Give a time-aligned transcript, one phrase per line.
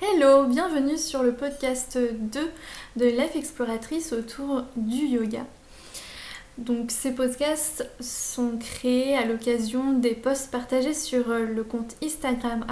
[0.00, 2.40] Hello, bienvenue sur le podcast 2
[2.98, 5.44] de Life Exploratrice autour du yoga.
[6.56, 12.64] Donc ces podcasts sont créés à l'occasion des posts partagés sur le compte Instagram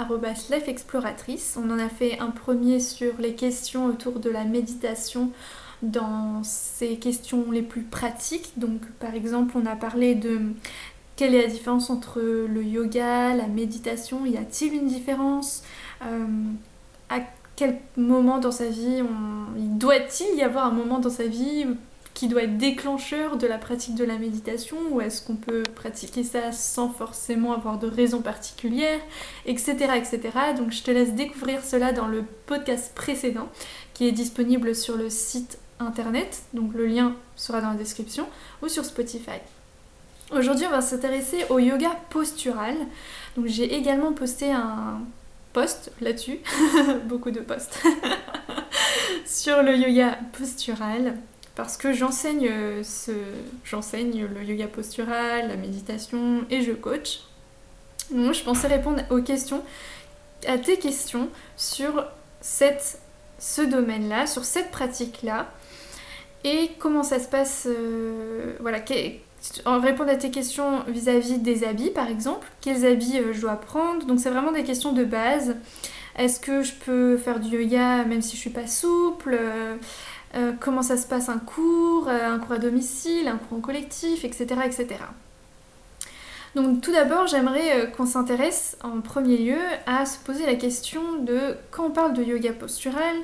[0.49, 1.59] @lifeexploratrice.
[1.61, 5.31] On en a fait un premier sur les questions autour de la méditation
[5.81, 8.53] dans ces questions les plus pratiques.
[8.55, 10.39] Donc par exemple, on a parlé de
[11.17, 15.63] quelle est la différence entre le yoga, la méditation Y a-t-il une différence?
[16.03, 16.25] Euh,
[17.09, 17.19] À
[17.55, 19.03] quel moment dans sa vie
[19.57, 21.65] il doit-il y avoir un moment dans sa vie
[22.13, 26.23] qui doit être déclencheur de la pratique de la méditation ou est-ce qu'on peut pratiquer
[26.23, 28.99] ça sans forcément avoir de raison particulière,
[29.45, 30.19] etc., etc.
[30.57, 33.49] Donc je te laisse découvrir cela dans le podcast précédent
[33.93, 38.27] qui est disponible sur le site internet, donc le lien sera dans la description,
[38.63, 39.39] ou sur Spotify.
[40.31, 42.75] Aujourd'hui, on va s'intéresser au yoga postural.
[43.37, 44.99] Donc, j'ai également posté un
[45.57, 46.37] post là-dessus,
[47.05, 47.81] beaucoup de posts,
[49.25, 51.17] sur le yoga postural
[51.55, 53.11] parce que j'enseigne ce
[53.63, 57.21] j'enseigne le yoga postural, la méditation et je coach.
[58.11, 59.63] Donc, je pensais répondre aux questions
[60.45, 62.05] à tes questions sur
[62.39, 62.99] cette
[63.39, 65.51] ce domaine-là, sur cette pratique-là.
[66.43, 68.79] Et comment ça se passe euh, voilà
[69.65, 73.55] en répondre à tes questions vis-à-vis des habits par exemple, quels habits euh, je dois
[73.55, 74.05] prendre?
[74.05, 75.55] Donc c'est vraiment des questions de base.
[76.17, 79.37] Est-ce que je peux faire du yoga même si je suis pas souple?
[79.39, 79.75] Euh,
[80.59, 84.45] Comment ça se passe un cours, un cours à domicile, un cours en collectif, etc.
[84.65, 84.87] etc.
[86.53, 91.55] Donc tout d'abord, j'aimerais qu'on s'intéresse en premier lieu à se poser la question de
[91.71, 93.15] quand on parle de yoga postural,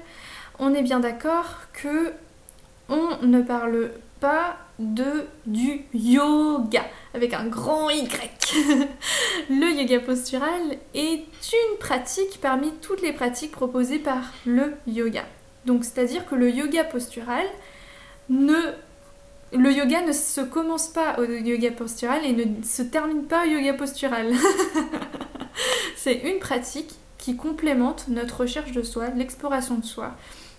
[0.58, 2.14] on est bien d'accord que
[2.90, 3.92] on ne parle
[4.80, 8.10] de du yoga avec un grand Y.
[9.50, 15.24] le yoga postural est une pratique parmi toutes les pratiques proposées par le yoga.
[15.66, 17.46] Donc c'est-à-dire que le yoga postural
[18.30, 18.74] ne
[19.52, 23.50] le yoga ne se commence pas au yoga postural et ne se termine pas au
[23.50, 24.34] yoga postural.
[25.96, 30.16] C'est une pratique qui complémente notre recherche de soi, l'exploration de soi,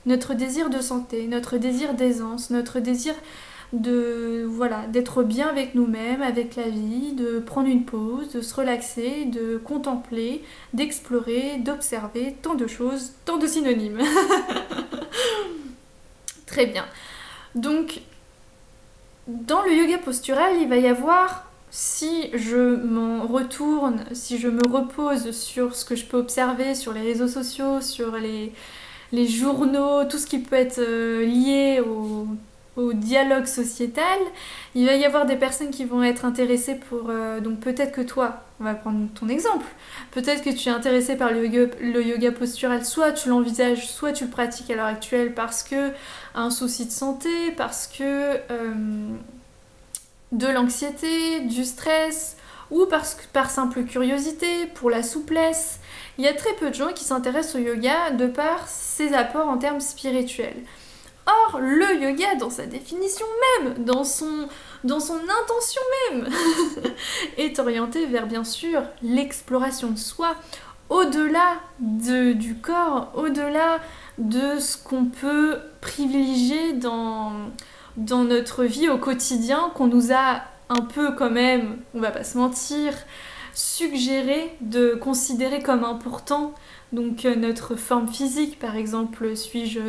[0.07, 3.15] notre désir de santé, notre désir d'aisance, notre désir
[3.75, 8.55] de voilà d'être bien avec nous-mêmes, avec la vie, de prendre une pause, de se
[8.55, 10.43] relaxer, de contempler,
[10.73, 13.99] d'explorer, d'observer, tant de choses, tant de synonymes.
[16.47, 16.85] Très bien.
[17.55, 18.01] Donc
[19.27, 24.63] dans le yoga postural, il va y avoir si je m'en retourne, si je me
[24.69, 28.53] repose sur ce que je peux observer sur les réseaux sociaux, sur les,
[29.11, 32.29] les journaux, tout ce qui peut être euh, lié au,
[32.93, 34.19] dialogue sociétal,
[34.75, 37.09] il va y avoir des personnes qui vont être intéressées pour...
[37.09, 39.67] Euh, donc peut-être que toi, on va prendre ton exemple,
[40.11, 44.31] peut-être que tu es intéressé par le yoga, postural, soit tu l'envisages, soit tu le
[44.31, 45.91] pratiques à l'heure actuelle parce que
[46.35, 48.03] un souci de santé, parce que
[48.51, 48.75] euh,
[50.33, 52.37] de l'anxiété, du stress,
[52.71, 55.79] ou que, par simple curiosité, pour la souplesse,
[56.19, 59.49] il y a très peu de gens qui s'intéressent au yoga de par ses apports
[59.49, 60.63] en termes spirituels.
[61.27, 63.25] Or, le yoga, dans sa définition
[63.59, 64.49] même, dans son,
[64.85, 66.29] intention même,
[67.39, 70.35] est orienté vers bien sûr l'exploration de soi,
[70.91, 73.79] au-delà de, du corps, au-delà
[74.19, 77.33] de ce qu'on peut privilégier dans,
[77.97, 82.25] dans notre vie au quotidien, qu'on nous a un peu quand même, on va pas
[82.25, 82.93] se mentir,
[83.55, 86.53] suggérer de considérer comme important
[86.93, 88.59] donc euh, notre forme physique.
[88.59, 89.81] Par exemple suis-je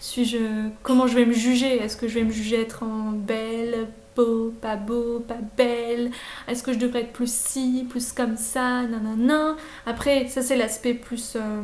[0.00, 1.76] suis-je comment je vais me juger?
[1.76, 6.10] Est-ce que je vais me juger être en belle beau pas beau pas belle?
[6.48, 8.82] Est-ce que je devrais être plus ci plus comme ça?
[8.82, 9.56] Nanana.
[9.86, 11.62] Après ça c'est l'aspect plus euh,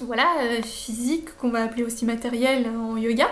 [0.00, 3.28] voilà euh, physique qu'on va appeler aussi matériel en yoga.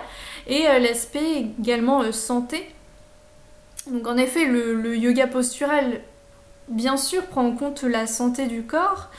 [0.47, 2.65] Et l'aspect également santé.
[3.91, 6.01] Donc en effet le yoga postural
[6.69, 9.11] bien sûr, prend en compte la santé du corps,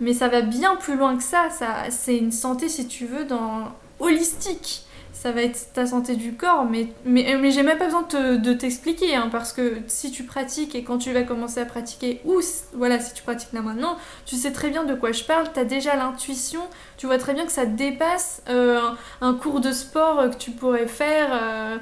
[0.00, 1.50] mais ça va bien plus loin que ça.
[1.50, 4.82] ça c'est une santé, si tu veux, dans holistique.
[5.12, 8.52] Ça va être ta santé du corps, mais, mais, mais j'ai même pas besoin de
[8.52, 12.40] t'expliquer, hein, parce que si tu pratiques et quand tu vas commencer à pratiquer, ou
[12.74, 15.58] voilà, si tu pratiques là maintenant, tu sais très bien de quoi je parle, tu
[15.58, 16.60] as déjà l'intuition,
[16.98, 18.78] tu vois très bien que ça dépasse euh,
[19.22, 21.30] un, cours de sport que tu pourrais faire.
[21.32, 21.78] Euh,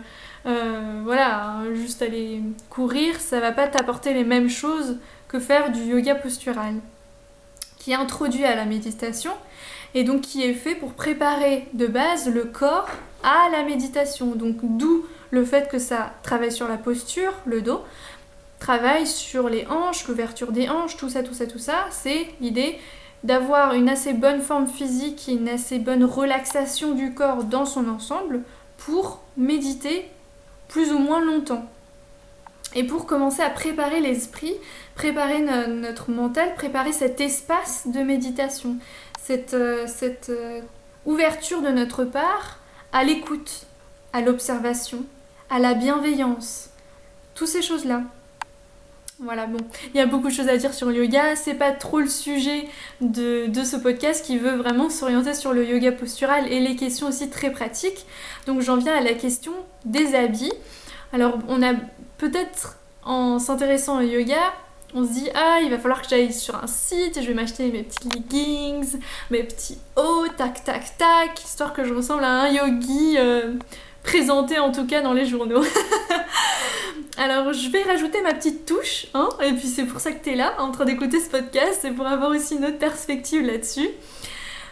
[0.47, 4.99] euh, voilà, juste aller courir, ça va pas t'apporter les mêmes choses
[5.39, 6.75] faire du yoga postural,
[7.79, 9.33] qui est introduit à la méditation
[9.95, 12.89] et donc qui est fait pour préparer de base le corps
[13.23, 14.35] à la méditation.
[14.35, 17.83] Donc d'où le fait que ça travaille sur la posture, le dos,
[18.59, 21.87] travaille sur les hanches, l'ouverture des hanches, tout ça, tout ça, tout ça.
[21.91, 22.79] C'est l'idée
[23.23, 27.89] d'avoir une assez bonne forme physique et une assez bonne relaxation du corps dans son
[27.89, 28.43] ensemble
[28.77, 30.09] pour méditer
[30.69, 31.65] plus ou moins longtemps.
[32.75, 34.55] Et pour commencer à préparer l'esprit,
[34.95, 38.77] préparer notre mental, préparer cet espace de méditation,
[39.23, 40.61] cette, euh, cette euh,
[41.07, 42.59] ouverture de notre part
[42.93, 43.67] à l'écoute,
[44.13, 45.05] à l'observation,
[45.51, 46.71] à la bienveillance,
[47.35, 48.03] toutes ces choses-là.
[49.21, 49.59] Voilà, bon,
[49.95, 52.09] il y a beaucoup de choses à dire sur le yoga, c'est pas trop le
[52.09, 52.67] sujet
[53.01, 57.07] de, de ce podcast qui veut vraiment s'orienter sur le yoga postural et les questions
[57.07, 58.07] aussi très pratiques.
[58.47, 59.53] Donc j'en viens à la question
[59.85, 60.53] des habits.
[61.13, 61.75] Alors on a
[62.19, 64.53] peut-être en s'intéressant au yoga,
[64.95, 67.35] on se dit ah il va falloir que j'aille sur un site et je vais
[67.35, 68.99] m'acheter mes petits leggings,
[69.31, 73.55] mes petits hauts, tac tac tac, histoire que je ressemble à un yogi euh,
[74.03, 75.65] présenté en tout cas dans les journaux.
[77.17, 80.33] Alors je vais rajouter ma petite touche, hein, et puis c'est pour ça que tu
[80.33, 83.89] es là en train d'écouter ce podcast, c'est pour avoir aussi une autre perspective là-dessus,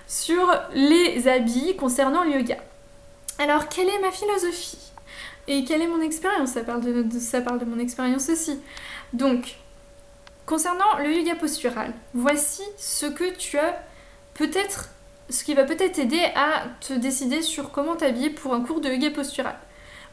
[0.09, 2.57] sur les habits concernant le yoga.
[3.39, 4.92] Alors quelle est ma philosophie?
[5.49, 6.51] Et quelle est mon expérience?
[6.51, 8.61] Ça parle de, mon expérience aussi.
[9.13, 9.57] Donc,
[10.47, 13.83] concernant le yoga postural, voici ce que tu as
[14.35, 14.91] peut-être,
[15.31, 18.89] ce qui va peut-être t'aider à te décider sur comment t'habiller pour un cours de
[18.89, 19.57] yoga postural.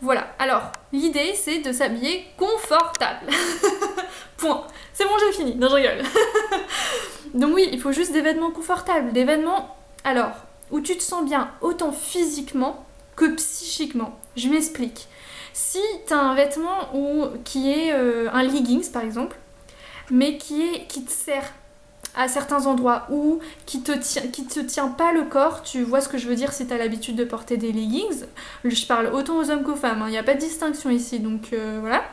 [0.02, 3.28] Voilà, alors l'idée c'est de s'habiller confortable.
[4.38, 4.66] Point.
[4.94, 5.56] C'est bon, j'ai fini.
[5.56, 6.04] Non, je rigole.
[7.34, 9.12] Donc oui, il faut juste des vêtements confortables.
[9.12, 9.76] Des vêtements,
[10.06, 10.32] alors,
[10.72, 12.86] où tu te sens bien autant physiquement
[13.18, 14.18] que psychiquement.
[14.38, 15.08] Je m'explique.
[15.54, 19.38] Si tu un vêtement où, qui est euh, un leggings par exemple,
[20.12, 21.54] mais qui, est, qui te sert
[22.16, 26.18] à certains endroits ou qui te te tient pas le corps, tu vois ce que
[26.18, 28.26] je veux dire si tu l'habitude de porter des leggings.
[28.64, 30.08] Je parle autant aux hommes qu'aux femmes, hein.
[30.08, 32.04] il n'y a pas de distinction ici, donc euh, voilà.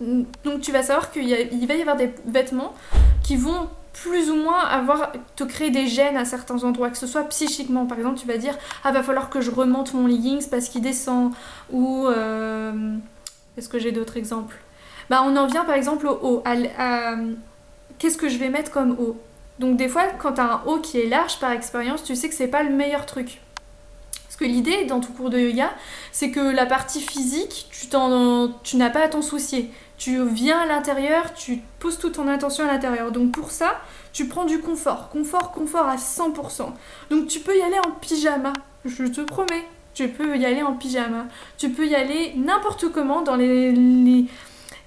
[0.00, 2.74] Donc tu vas savoir qu'il va y avoir des vêtements
[3.22, 3.68] qui vont
[4.02, 7.86] plus ou moins avoir te créer des gènes à certains endroits, que ce soit psychiquement.
[7.86, 10.82] Par exemple, tu vas dire ah va falloir que je remonte mon leggings parce qu'il
[10.82, 11.32] descend
[11.70, 12.96] ou euh,
[13.56, 14.56] est-ce que j'ai d'autres exemples?
[15.08, 16.42] Bah on en vient par exemple au haut,
[17.98, 19.16] qu'est-ce que je vais mettre comme haut?
[19.58, 22.28] Donc des fois, quand tu as un haut qui est large par expérience, tu sais
[22.28, 23.40] que c'est pas le meilleur truc.
[24.36, 25.70] Parce que l'idée dans ton cours de yoga,
[26.12, 29.70] c'est que la partie physique, tu, n'as pas à t'en soucier.
[29.96, 33.12] Tu viens à l'intérieur, tu poses toute ton attention à l'intérieur.
[33.12, 33.80] Donc pour ça,
[34.12, 35.08] tu prends du confort.
[35.08, 36.66] Confort, confort à 100%.
[37.08, 38.52] Donc tu peux y aller en pyjama,
[38.84, 39.64] je te promets.
[39.94, 41.24] Tu peux y aller en pyjama.
[41.56, 43.72] Tu peux y aller n'importe comment dans les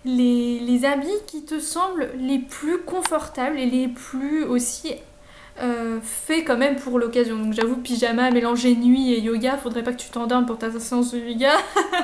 [0.06, 4.94] les, habits qui te semblent les plus confortables et les plus aussi
[5.62, 7.38] euh, faits quand même pour l'occasion.
[7.38, 11.12] Donc j'avoue, pyjama, mélanger nuit et yoga, faudrait pas que tu t'endormes pour ta séance
[11.12, 11.52] de yoga.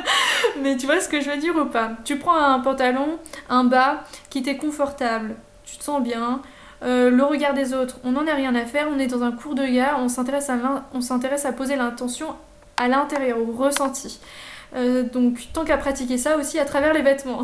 [0.62, 1.92] Mais tu vois ce que je veux dire ou pas?
[2.04, 3.18] Tu prends un pantalon,
[3.50, 5.36] un bas qui t'est confortable,
[5.66, 6.42] tu te sens bien.
[6.84, 9.32] Euh, le regard des autres, on n'en a rien à faire, on est dans un
[9.32, 12.36] cours de yoga, on s'intéresse à, à poser l'intention
[12.78, 14.20] à l'intérieur, au ressenti.
[14.76, 17.44] Euh, donc tant qu'à pratiquer ça aussi à travers les vêtements.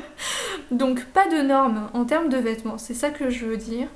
[0.70, 3.88] donc pas de normes en termes de vêtements, c'est ça que je veux dire.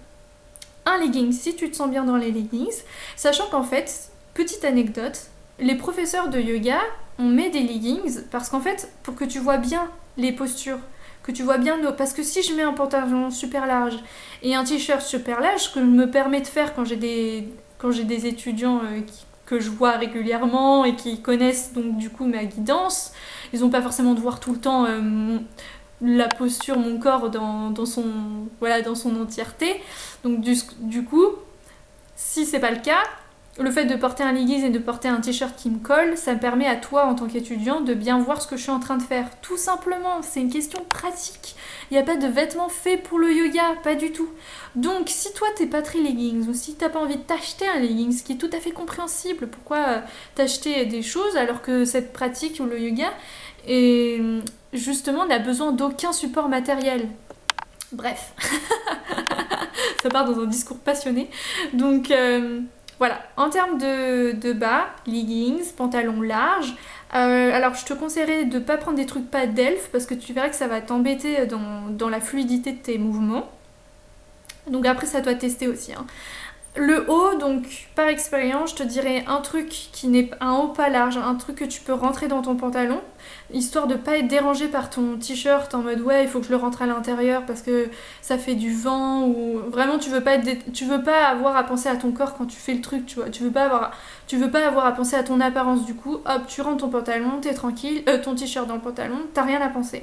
[0.86, 2.82] Un legging, si tu te sens bien dans les leggings,
[3.16, 5.28] sachant qu'en fait, petite anecdote,
[5.58, 6.78] les professeurs de yoga,
[7.18, 10.78] on met des leggings parce qu'en fait, pour que tu vois bien les postures,
[11.22, 11.92] que tu vois bien nos...
[11.92, 13.98] Parce que si je mets un pantalon super large
[14.42, 18.80] et un t-shirt super large, que je me permets de faire quand j'ai des, étudiants
[18.84, 19.00] euh,
[19.46, 23.12] que je vois régulièrement et qui connaissent donc du coup ma guidance.
[23.52, 25.38] Ils n'ont pas forcément de voir tout le temps euh,
[26.00, 28.04] la posture, mon corps dans, son,
[28.60, 29.80] voilà, dans son entièreté.
[30.22, 31.26] Donc du, coup,
[32.16, 33.02] si c'est pas le cas,
[33.58, 36.34] le fait de porter un leggings et de porter un t-shirt qui me colle, ça
[36.34, 38.80] me permet à toi en tant qu'étudiant de bien voir ce que je suis en
[38.80, 39.28] train de faire.
[39.42, 41.54] Tout simplement, c'est une question pratique.
[41.90, 44.28] Il n'y a pas de vêtements faits pour le yoga, pas du tout.
[44.74, 47.78] Donc si toi t'es pas très leggings ou si t'as pas envie de t'acheter un
[47.78, 50.00] leggings, ce qui est tout à fait compréhensible, pourquoi euh,
[50.34, 53.12] t'acheter des choses alors que cette pratique ou le yoga
[53.68, 54.20] est,
[54.74, 57.08] justement n'a besoin d'aucun support matériel.
[57.92, 58.32] Bref,
[60.02, 61.30] ça part dans un discours passionné.
[61.72, 62.60] Donc euh,
[62.98, 66.74] voilà, en termes de, bas, leggings, pantalon large,
[67.14, 70.14] euh, alors je te conseillerais de ne pas prendre des trucs pas d'elfe parce que
[70.14, 73.50] tu verras que ça va t'embêter dans, la fluidité de tes mouvements.
[74.68, 75.92] Donc après ça doit tester aussi.
[75.92, 76.06] Hein.
[76.76, 80.88] Le haut, donc par expérience, je te dirais un truc qui n'est un haut pas
[80.88, 83.00] large, un truc que tu peux rentrer dans ton pantalon,
[83.52, 86.50] histoire de pas être dérangé par ton t-shirt en mode ouais il faut que je
[86.50, 87.88] le rentre à l'intérieur parce que
[88.22, 91.62] ça fait du vent ou vraiment tu veux pas être tu veux pas avoir à
[91.62, 93.92] penser à ton corps quand tu fais le truc, tu vois, tu veux pas avoir
[94.26, 96.88] tu veux pas avoir à penser à ton apparence du coup, hop tu rentres ton
[96.88, 100.02] pantalon, t'es tranquille, euh, ton t-shirt dans le pantalon, t'as rien à penser.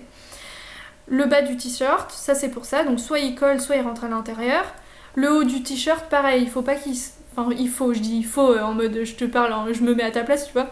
[1.10, 4.06] Le bas du t-shirt, ça c'est pour ça, donc soit il colle, soit il rentre
[4.06, 4.64] à l'intérieur.
[5.16, 6.96] Le haut du t-shirt, pareil, il faut pas qu'il.
[7.36, 9.94] Enfin, il faut, je dis il faut en mode je te parle, hein, je me
[9.96, 10.70] mets à ta place, tu vois.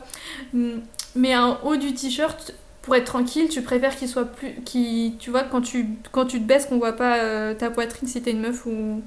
[0.54, 0.80] Mm,
[1.16, 4.56] mais un haut du t-shirt, pour être tranquille, tu préfères qu'il soit plus.
[4.66, 8.32] Tu vois, quand tu, quand tu te baisses, qu'on voit pas ta poitrine si t'es
[8.32, 9.02] une meuf ou.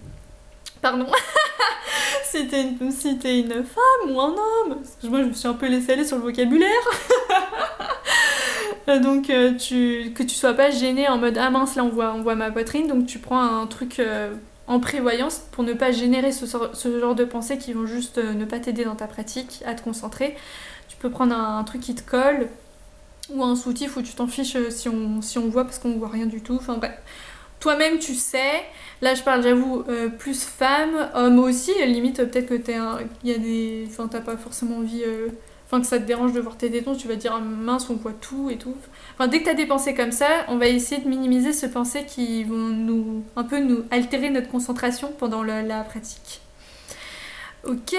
[0.81, 1.07] Pardon
[2.25, 4.83] si t'es une, une femme ou un homme.
[5.05, 6.71] moi, je me suis un peu laissée aller sur le vocabulaire.
[9.03, 12.13] donc, euh, tu, que tu sois pas gêné en mode Ah mince, là on voit,
[12.15, 12.87] on voit ma poitrine.
[12.87, 14.35] Donc, tu prends un truc euh,
[14.73, 18.45] en prévoyance pour ne pas générer ce, genre de pensées qui vont juste euh, ne
[18.47, 20.35] pas t'aider dans ta pratique, à te concentrer.
[20.89, 22.49] Tu peux prendre un, truc qui te colle
[23.31, 26.09] ou un soutif où tu t'en fiches si on, si on voit parce qu'on voit
[26.09, 26.59] rien du tout.
[27.61, 28.63] Toi-même tu sais.
[29.03, 31.73] Là, je parle, j'avoue, euh, plus femme, homme aussi.
[31.85, 32.99] Limite, peut-être que t'es un...
[33.25, 33.87] y a des.
[33.89, 35.03] Enfin, t'as pas forcément envie.
[35.05, 35.29] Euh,
[35.67, 37.95] enfin, que ça te dérange de voir tes tétons, tu vas dire ah, mince, on
[37.95, 38.77] voit tout et tout.
[39.21, 42.45] Dès que t'as des pensées comme ça, on va essayer de minimiser ces pensées qui
[42.45, 43.23] vont nous.
[43.37, 46.41] un peu nous altérer notre concentration pendant la pratique.
[47.65, 47.97] Ok.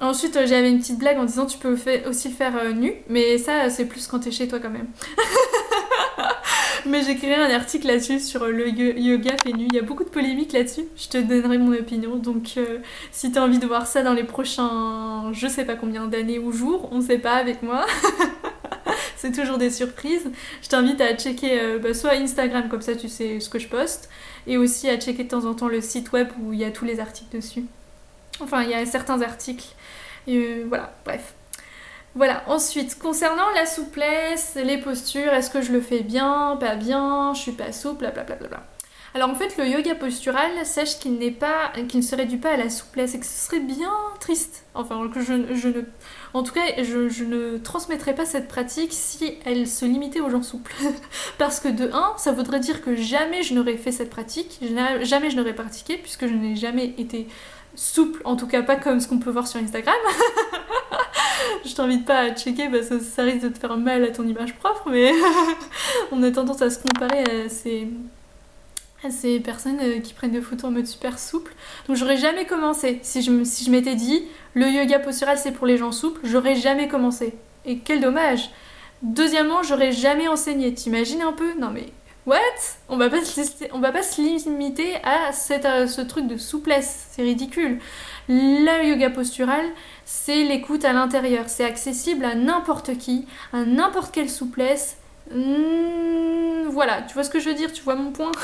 [0.00, 1.76] Ensuite, euh, j'avais une petite blague en disant tu peux
[2.06, 4.88] aussi faire nu, mais ça, c'est plus quand t'es chez toi quand même.
[6.86, 9.66] Mais j'ai créé un article là-dessus sur le yoga fait nu.
[9.66, 10.84] Il y a beaucoup de polémiques là-dessus.
[10.96, 12.14] Je te donnerai mon opinion.
[12.16, 12.78] Donc, euh,
[13.10, 16.38] si tu as envie de voir ça dans les prochains, je sais pas combien d'années
[16.38, 17.84] ou jours, on sait pas avec moi.
[19.26, 20.30] c'est toujours des surprises.
[20.62, 23.68] Je t'invite à checker euh, bah, soit Instagram, comme ça tu sais ce que je
[23.68, 24.08] poste,
[24.46, 26.70] et aussi à checker de temps en temps le site web où il y a
[26.70, 27.64] tous les articles dessus.
[28.40, 29.66] Enfin, il y a certains articles.
[30.28, 31.34] Euh, voilà, bref.
[32.14, 37.34] Voilà, ensuite, concernant la souplesse, les postures, est-ce que je le fais bien, pas bien,
[37.34, 38.62] je suis pas souple, blablabla.
[39.14, 42.50] Alors en fait, le yoga postural, sache qu'il n'est pas, qu'il ne serait dû pas
[42.50, 44.66] à la souplesse et que ce serait bien triste.
[44.74, 45.68] Enfin, je,
[46.34, 50.42] en tout cas, je, ne transmettrais pas cette pratique si elle se limitait aux gens
[50.42, 50.74] souples.
[51.38, 54.60] Parce que de 1, ça voudrait dire que jamais je n'aurais fait cette pratique,
[55.02, 57.26] jamais je n'aurais pratiqué, puisque je n'ai jamais été
[57.74, 59.94] souple, en tout cas pas comme ce qu'on peut voir sur Instagram.
[61.64, 64.26] je t'invite pas à checker parce que ça risque de te faire mal à ton
[64.26, 65.12] image propre, mais
[66.12, 67.88] on a tendance à se comparer à ces,
[69.06, 71.54] à ces personnes euh, qui prennent des photos en mode super souple.
[71.88, 73.00] Donc j'aurais jamais commencé.
[73.02, 74.22] Si je, si je m'étais dit
[74.54, 77.34] le yoga postural c'est pour les gens souples, j'aurais jamais commencé.
[77.64, 78.50] Et quel dommage
[79.02, 80.72] Deuxièmement, j'aurais jamais enseigné.
[80.72, 81.52] T'imagines un peu?
[81.58, 81.86] Non mais
[82.26, 82.38] What?
[82.88, 83.40] On va, pas se,
[83.72, 87.78] on va pas se limiter à, ce truc de souplesse, c'est ridicule.
[88.28, 89.64] Le yoga postural,
[90.04, 94.98] c'est l'écoute à l'intérieur, c'est accessible à n'importe qui, à n'importe quelle souplesse.
[95.32, 98.32] Hmm, voilà, tu vois ce que je veux dire, tu vois mon point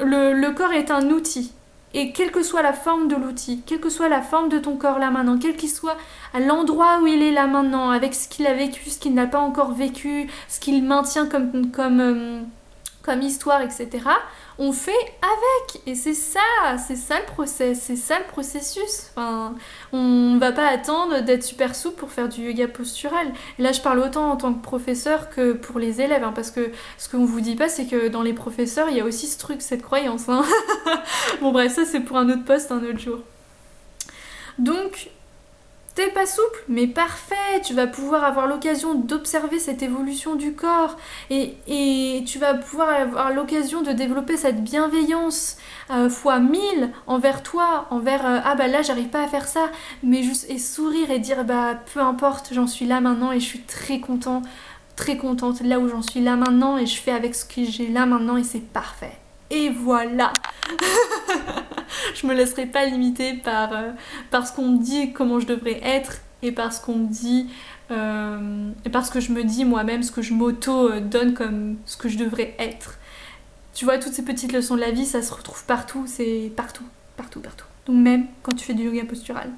[0.00, 1.52] le corps est un outil.
[1.94, 4.76] Et quelle que soit la forme de l'outil, quelle que soit la forme de ton
[4.76, 5.96] corps là maintenant, quel qu'il soit
[6.32, 9.26] à l'endroit où il est là maintenant, avec ce qu'il a vécu, ce qu'il n'a
[9.26, 12.40] pas encore vécu, ce qu'il maintient comme, euh,
[13.02, 13.88] comme histoire, etc.,
[14.58, 14.92] on fait
[15.22, 15.82] avec.
[15.86, 16.40] Et c'est ça,
[16.86, 19.10] c'est ça le process, c'est ça le processus.
[19.10, 19.54] Enfin,
[19.92, 23.32] on va pas attendre d'être super souple pour faire du yoga postural.
[23.58, 26.50] Et là, je parle autant en tant que professeur que pour les élèves, hein, parce
[26.50, 29.26] que ce qu'on vous dit pas, c'est que dans les professeurs, il y a aussi
[29.26, 30.28] ce truc, cette croyance.
[30.28, 30.44] Hein.
[31.40, 33.18] bon, bref, ça c'est pour un autre poste, un autre jour.
[34.58, 35.10] Donc,
[35.94, 40.96] T'es pas souple, mais parfait, tu vas pouvoir avoir l'occasion d'observer cette évolution du corps
[41.28, 45.58] et, et, tu vas pouvoir avoir l'occasion de développer cette bienveillance
[45.90, 49.70] euh, fois mille envers toi, envers euh, ah bah là j'arrive pas à faire ça,
[50.02, 53.44] mais juste et sourire et dire bah peu importe, j'en suis là maintenant et je
[53.44, 54.40] suis très content,
[54.96, 57.88] très contente là où j'en suis là maintenant et je fais avec ce que j'ai
[57.88, 59.18] là maintenant et c'est parfait.
[59.50, 60.32] Et voilà
[62.22, 63.90] Je me laisserai pas limiter par, euh,
[64.30, 67.48] par ce qu'on me dit comment je devrais être et par ce qu'on me dit
[67.90, 72.08] euh, et parce que je me dis moi-même ce que je m'auto-donne comme ce que
[72.08, 72.98] je devrais être.
[73.74, 76.84] Tu vois, toutes ces petites leçons de la vie, ça se retrouve partout, c'est partout,
[77.16, 77.66] partout, partout.
[77.86, 79.50] Donc même quand tu fais du yoga postural.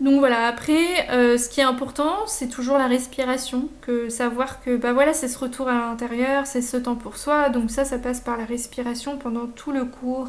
[0.00, 4.76] Donc voilà, après, euh, ce qui est important, c'est toujours la respiration, que savoir que
[4.76, 7.98] bah voilà, c'est ce retour à l'intérieur, c'est ce temps pour soi, donc ça, ça
[7.98, 10.28] passe par la respiration pendant tout le cours.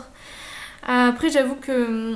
[0.84, 2.16] Après, j'avoue que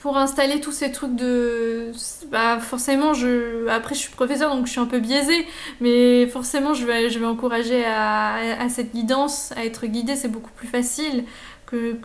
[0.00, 1.92] pour installer tous ces trucs de
[2.32, 5.46] bah forcément je après je suis professeur donc je suis un peu biaisée
[5.80, 10.52] mais forcément je vais je vais encourager à, cette guidance à être guidée c'est beaucoup
[10.52, 11.24] plus facile
[11.70, 11.96] que,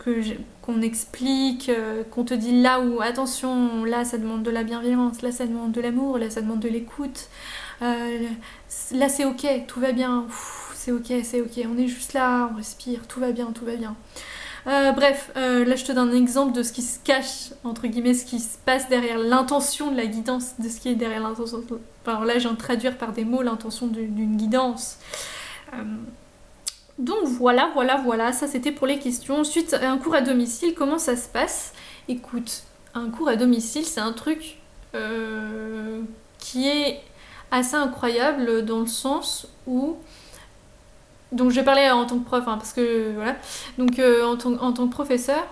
[0.62, 5.22] qu'on explique, euh, qu'on te dit là où attention, là ça demande de la bienveillance,
[5.22, 7.28] là ça demande de l'amour, là ça demande de l'écoute,
[7.82, 8.28] euh,
[8.92, 10.26] là c'est ok, tout va bien,
[10.74, 13.74] c'est ok, c'est ok, on est juste là, on respire, tout va bien, tout va
[13.74, 13.96] bien.
[14.66, 18.14] Euh, bref, là je te donne un exemple de ce qui se cache, entre guillemets,
[18.14, 21.62] ce qui se passe derrière l'intention de la guidance, de ce qui est derrière l'intention.
[22.04, 24.98] Enfin là viens de traduire par des mots l'intention d'une guidance.
[26.98, 29.40] Donc voilà, voilà, voilà, ça c'était pour les questions.
[29.40, 31.74] Ensuite, un cours à domicile, comment ça se passe?
[32.08, 32.62] Écoute,
[32.94, 34.58] un cours à domicile, c'est un truc
[34.94, 36.00] euh,
[36.38, 37.00] qui est
[37.50, 39.96] assez incroyable dans le sens où
[41.32, 43.36] donc je vais parler en tant que prof, hein, parce que voilà.
[43.78, 45.44] Donc euh, en, en, tant que professeur,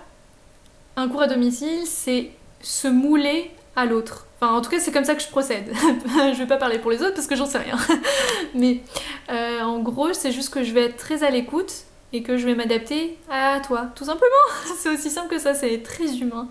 [0.95, 4.27] un cours à domicile, c'est se mouler à l'autre.
[4.39, 5.71] Enfin, en tout cas, c'est comme ça que je procède.
[5.73, 7.77] je vais pas parler pour les autres parce que j'en sais rien.
[8.55, 8.81] Mais
[9.29, 11.73] euh, en gros, c'est juste que je vais être très à l'écoute
[12.13, 14.31] et que je vais m'adapter à toi, tout simplement.
[14.77, 16.47] c'est aussi simple que ça, c'est très humain.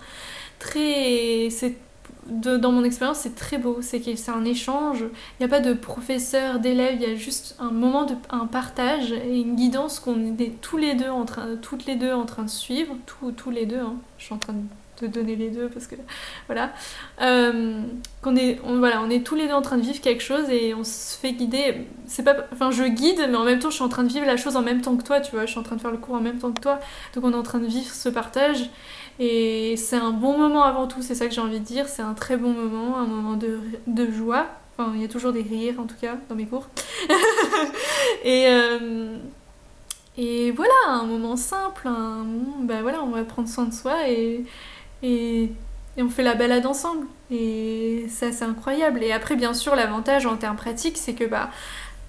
[0.59, 1.49] Très.
[1.51, 1.77] C'est
[2.27, 3.79] dans mon expérience, c'est très beau.
[3.81, 5.01] C'est c'est un échange.
[5.01, 6.95] Il n'y a pas de professeur, d'élève.
[6.97, 10.77] Il y a juste un moment de un partage et une guidance qu'on est tous
[10.77, 12.95] les deux en train, toutes les deux en train de suivre.
[13.37, 13.81] tous les deux.
[13.81, 13.97] Hein.
[14.19, 14.61] Je suis en train de
[14.97, 15.97] te donner les deux parce que
[16.47, 16.73] voilà.
[17.21, 17.81] Euh,
[18.23, 20.49] qu'on est, on, voilà, on est tous les deux en train de vivre quelque chose
[20.51, 21.87] et on se fait guider.
[22.07, 24.27] C'est pas, enfin, je guide, mais en même temps, je suis en train de vivre
[24.27, 25.21] la chose en même temps que toi.
[25.21, 26.81] Tu vois, je suis en train de faire le cours en même temps que toi.
[27.15, 28.71] Donc, on est en train de vivre ce partage.
[29.19, 31.89] Et c'est un bon moment avant tout, c'est ça que j'ai envie de dire.
[31.89, 34.47] C'est un très bon moment, un moment de, de joie.
[34.77, 36.69] Enfin, il y a toujours des rires en tout cas dans mes cours.
[38.25, 39.17] et, euh,
[40.17, 42.25] et voilà, un moment simple, un
[42.61, 44.45] bah voilà, on va prendre soin de soi et,
[45.05, 45.53] et,
[45.99, 47.07] on fait la balade ensemble.
[47.31, 49.03] Et ça, c'est incroyable.
[49.05, 51.51] Et après, bien sûr, l'avantage en termes pratiques, c'est que bah,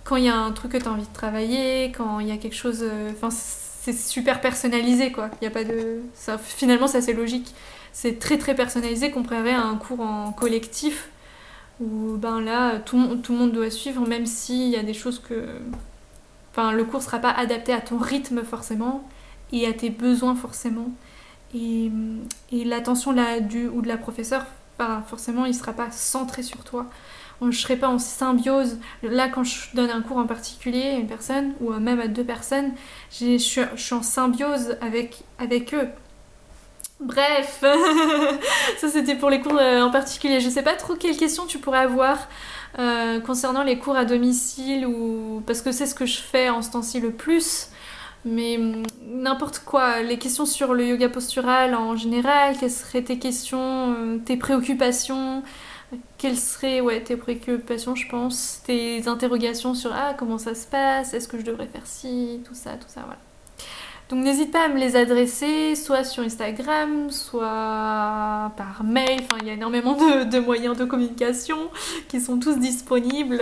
[0.04, 2.32] quand il y a un truc que tu as envie de travailler, quand il y
[2.32, 2.80] a quelque chose.
[2.82, 5.30] Euh, enfin, c'est super personnalisé quoi.
[5.42, 7.54] Il y a pas de ça, finalement c'est assez logique.
[7.94, 11.10] C'est très très personnalisé comparé à un cours en collectif
[11.80, 15.20] où ben là tout, tout le monde doit suivre même s'il y a des choses
[15.20, 15.46] que
[16.52, 19.08] enfin le cours sera pas adapté à ton rythme forcément
[19.52, 20.90] et à tes besoins forcément
[21.56, 21.92] et,
[22.66, 24.46] l'attention du ou de la professeure
[25.08, 26.88] forcément il sera pas centré sur toi
[27.42, 28.78] je ne serais pas en symbiose.
[29.04, 32.24] Là, quand je donne un cours en particulier à une personne, ou même à deux
[32.24, 32.72] personnes,
[33.12, 35.88] je suis en symbiose avec, avec eux.
[37.02, 37.62] Bref,
[38.78, 40.40] ça c'était pour les cours euh, en particulier.
[40.40, 42.18] Je sais pas trop quelles questions tu pourrais avoir
[42.80, 46.62] euh, concernant les cours à domicile ou parce que c'est ce que je fais en
[46.62, 47.68] ce temps-ci le plus.
[48.26, 53.20] Mais hum, n'importe quoi, les questions sur le yoga postural en général, quelles seraient tes
[53.20, 55.44] questions, euh, tes préoccupations,
[56.18, 61.14] quelles seraient ouais, tes préoccupations, je pense, tes interrogations sur ah, comment ça se passe,
[61.14, 63.20] est-ce que je devrais faire ci, tout ça, tout ça, voilà.
[64.10, 69.22] Donc n'hésite pas à me les adresser, soit sur Instagram, soit par mail.
[69.22, 71.58] Enfin, il y a énormément de, moyens de communication
[72.08, 73.42] qui sont tous disponibles.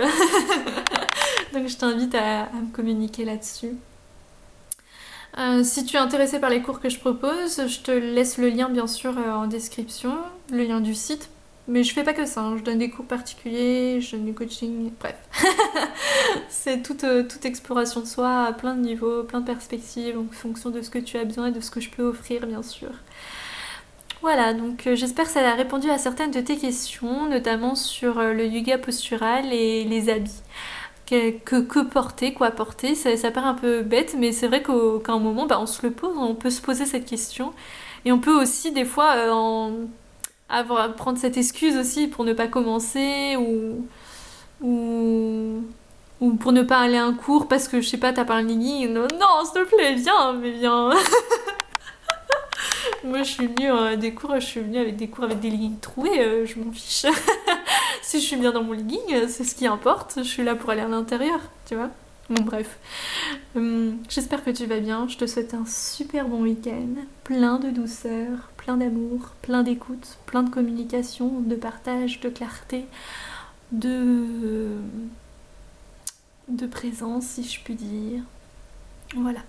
[1.52, 3.72] Donc je t'invite à, me communiquer là-dessus.
[5.38, 8.48] Euh, si tu es intéressé par les cours que je propose, je te laisse le
[8.48, 10.16] lien bien sûr euh, en description,
[10.50, 11.28] le lien du site
[11.66, 12.56] mais je fais pas que ça, hein.
[12.58, 15.16] je donne des cours particuliers, je donne du coaching, bref.
[16.50, 20.26] c'est toute, euh, toute exploration de soi à plein de niveaux, plein de perspectives, en
[20.30, 22.62] fonction de ce que tu as besoin et de ce que je peux offrir, bien
[22.62, 22.90] sûr.
[24.20, 28.46] Voilà, donc j'espère que ça a répondu à certaines de tes questions, notamment sur le
[28.46, 30.42] yoga postural et les habits.
[31.06, 35.12] Que, que, porter, quoi porter, ça, ça paraît un peu bête, mais c'est vrai qu'à
[35.12, 37.52] un moment, bah, on se le pose, on peut se poser cette question.
[38.06, 39.72] Et on peut aussi, des fois, en
[40.48, 43.86] avoir, prendre cette excuse aussi pour ne pas commencer ou,
[44.62, 45.62] ou,
[46.20, 48.34] ou pour ne pas aller à un cours parce que je sais pas, t'as pas
[48.34, 48.92] un legging.
[48.92, 50.90] Non, non s'il te plaît, viens, mais viens.
[53.04, 55.50] Moi, je suis venue à des cours, je suis venue avec des cours avec des
[55.50, 57.04] leggings troués, euh, je m'en fiche.
[58.14, 60.18] si je suis bien dans mon legging, c'est ce qui importe.
[60.18, 61.90] Je suis là pour aller à l'intérieur, tu vois.
[62.30, 62.78] Bon, bref.
[63.56, 65.08] Hum, j'espère que tu vas bien.
[65.08, 70.44] Je te souhaite un super bon week-end, plein de douceur, plein d'amour, plein d'écoute, plein
[70.44, 72.84] de communication, de partage, de clarté,
[73.72, 74.68] de
[76.46, 78.22] de présence si je puis dire.
[79.16, 79.40] Voilà.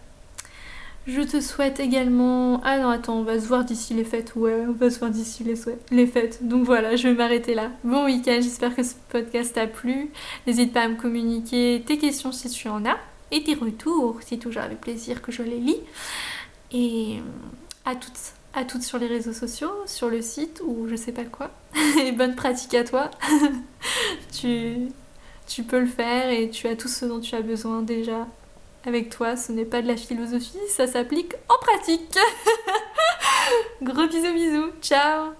[1.07, 2.61] Je te souhaite également...
[2.63, 4.33] Ah non, attends, on va se voir d'ici les fêtes.
[4.35, 6.47] Ouais, on va se voir d'ici les, fêtes.
[6.47, 7.69] Donc voilà, je vais m'arrêter là.
[7.83, 10.09] Bon week-end, j'espère que ce podcast t'a plu.
[10.47, 12.97] N'hésite pas à me communiquer tes questions si tu en as.
[13.31, 15.79] Et tes retours, c'est toujours avec plaisir que je les lis.
[16.71, 17.19] Et
[17.85, 21.25] à toutes, à toutes sur les réseaux sociaux, sur le site ou je sais pas
[21.25, 21.51] quoi.
[22.03, 23.11] et bonne pratique à toi.
[24.31, 24.87] tu,
[25.45, 28.27] tu peux le faire et tu as tout ce dont tu as besoin déjà
[28.85, 29.35] avec toi.
[29.35, 32.17] Ce n'est pas de la philosophie, ça s'applique en pratique.
[33.81, 35.33] Gros bisous bisous, ciao